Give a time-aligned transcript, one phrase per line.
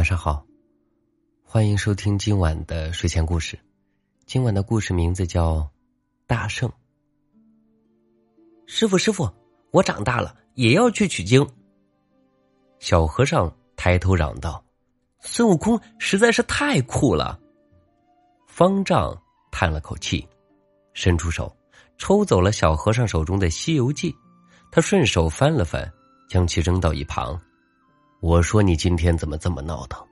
[0.00, 0.42] 晚上好，
[1.44, 3.58] 欢迎收听今晚的睡前故事。
[4.24, 5.56] 今晚的故事名字叫
[6.26, 6.66] 《大圣》。
[8.64, 9.30] 师傅，师傅，
[9.72, 11.46] 我长大了也要去取经。
[12.78, 14.64] 小和尚抬头嚷道
[15.20, 17.38] ：“孙悟空实在是太酷了。”
[18.48, 19.14] 方丈
[19.52, 20.26] 叹了口气，
[20.94, 21.54] 伸出手
[21.98, 24.10] 抽走了小和尚手中的《西游记》，
[24.72, 25.92] 他顺手翻了翻，
[26.26, 27.38] 将其扔到一旁。
[28.20, 30.06] 我说：“你今天怎么这么闹腾？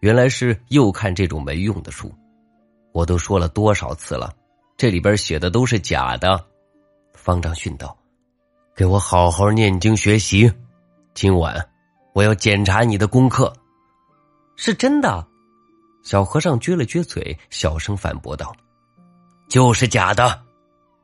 [0.00, 2.12] 原来是又看这种没用的书。
[2.92, 4.32] 我都说了多少次了，
[4.76, 6.46] 这里边写的都是假的。”
[7.14, 7.96] 方丈训道
[8.76, 10.50] ：“给我好好念经学习，
[11.14, 11.68] 今晚
[12.12, 13.52] 我要检查你的功课。”
[14.54, 15.26] 是真的。
[16.04, 18.54] 小和尚撅了撅嘴，小声反驳道
[19.50, 20.40] ：“就是假的。”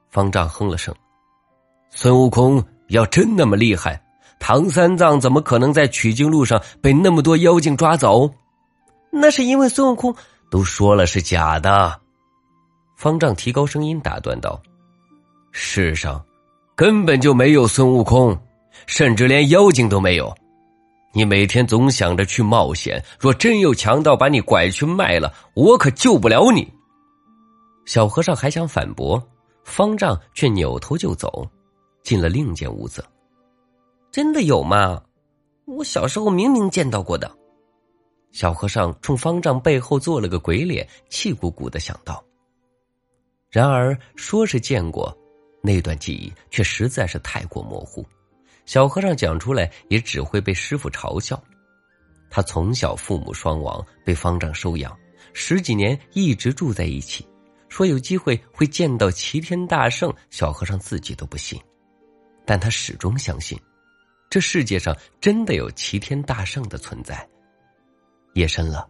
[0.09, 0.95] 方丈哼了声
[1.91, 4.01] ：“孙悟空要真那么厉害。”
[4.39, 8.31] 唐三藏怎么可能在取经路上被那么多妖精抓走？
[9.11, 10.15] 那是因为孙悟空
[10.51, 12.01] 都说了是假的。
[12.97, 14.61] 方丈提高声音打断道
[15.51, 16.25] ：“世上
[16.75, 18.37] 根本就没有孙悟空，
[18.87, 20.35] 甚至连妖精都没有。
[21.13, 26.71] 你每天总想着去冒险，若真有强盗把你拐去卖了，我可救不了你。”
[27.87, 29.23] 小和尚还想反驳，
[29.63, 31.47] 方丈却扭头就走，
[32.03, 33.05] 进了另一间屋子。
[34.15, 35.03] 真的有吗？
[35.65, 37.29] 我小时候明明见到过的。
[38.31, 42.25] 小和尚冲方丈背后做了个鬼脸，气鼓鼓的想到。
[43.51, 45.13] 然而说是见过，
[45.65, 48.07] 那段记忆却实在是太过模糊。
[48.67, 51.43] 小和尚讲出来也只会被师傅嘲笑。
[52.31, 54.97] 他从小父母双亡，被方丈收养，
[55.33, 57.27] 十几年一直住在一起。
[57.69, 61.61] 说有机会会见到齐天大圣，小和尚自己都不信，
[62.47, 63.59] 但他始终相信。
[64.35, 67.25] 这世界上真的有齐天大圣的存在。
[68.33, 68.85] 夜深了，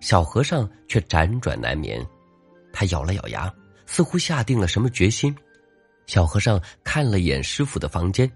[0.00, 2.04] 小和尚却辗转难眠。
[2.72, 3.48] 他咬了咬牙，
[3.86, 5.32] 似乎下定了什么决心。
[6.08, 8.28] 小和尚看了眼师傅的房间，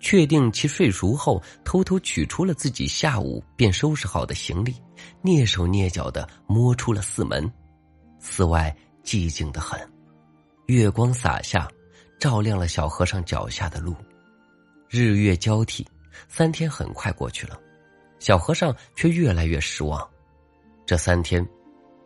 [0.00, 4.74] 确定其睡熟后，偷偷取出了自己下午便收拾好的行李，
[5.22, 7.48] 蹑手蹑脚的摸出了寺门。
[8.18, 9.78] 寺外寂静的很，
[10.66, 11.70] 月光洒下，
[12.18, 13.94] 照亮了小和尚脚下的路。
[14.88, 15.86] 日月交替。
[16.28, 17.60] 三天很快过去了，
[18.18, 20.08] 小和尚却越来越失望。
[20.86, 21.46] 这三天，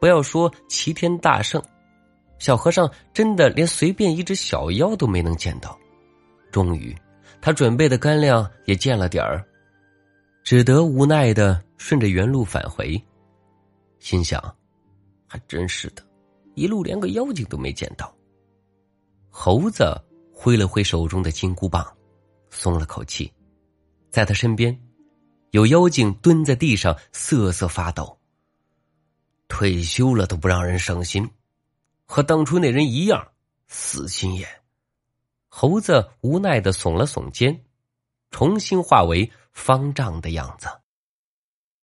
[0.01, 1.63] 不要说齐天大圣，
[2.39, 5.79] 小和尚真的连随便一只小妖都没能见到。
[6.51, 6.95] 终于，
[7.41, 9.45] 他准备的干粮也见了点儿，
[10.43, 13.03] 只得无奈的顺着原路返回。
[13.99, 14.41] 心想，
[15.27, 16.03] 还真是的，
[16.55, 18.15] 一路连个妖精都没见到。
[19.31, 20.01] 猴子
[20.33, 21.85] 挥了挥手中的金箍棒，
[22.51, 23.33] 松了口气。
[24.15, 24.81] 在他身边，
[25.51, 28.17] 有妖精蹲在地上瑟瑟发抖。
[29.49, 31.29] 退休了都不让人省心，
[32.05, 33.33] 和当初那人一样
[33.67, 34.49] 死心眼。
[35.49, 37.65] 猴子无奈的耸了耸肩，
[38.31, 40.69] 重新化为方丈的样子。